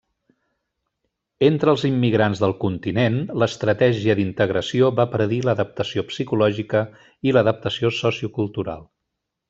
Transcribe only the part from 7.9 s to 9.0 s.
sociocultural.